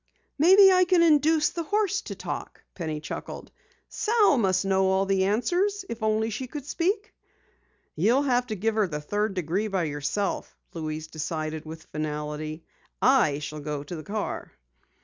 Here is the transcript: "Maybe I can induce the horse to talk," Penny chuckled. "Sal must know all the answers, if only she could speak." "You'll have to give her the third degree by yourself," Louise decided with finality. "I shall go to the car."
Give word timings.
"Maybe 0.39 0.71
I 0.73 0.85
can 0.85 1.03
induce 1.03 1.51
the 1.51 1.61
horse 1.61 2.01
to 2.09 2.15
talk," 2.15 2.63
Penny 2.73 2.99
chuckled. 2.99 3.51
"Sal 3.87 4.35
must 4.39 4.65
know 4.65 4.87
all 4.87 5.05
the 5.05 5.25
answers, 5.25 5.85
if 5.89 6.01
only 6.01 6.31
she 6.31 6.47
could 6.47 6.65
speak." 6.65 7.13
"You'll 7.95 8.23
have 8.23 8.47
to 8.47 8.55
give 8.55 8.73
her 8.73 8.87
the 8.87 8.99
third 8.99 9.35
degree 9.35 9.67
by 9.67 9.83
yourself," 9.83 10.57
Louise 10.73 11.05
decided 11.05 11.65
with 11.65 11.85
finality. 11.91 12.63
"I 12.99 13.37
shall 13.37 13.59
go 13.59 13.83
to 13.83 13.95
the 13.95 14.01
car." 14.01 14.51